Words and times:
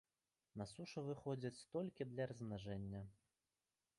На 0.59 0.65
сушу 0.71 1.03
выходзяць 1.09 1.65
толькі 1.75 2.09
для 2.13 2.23
размнажэння. 2.33 3.01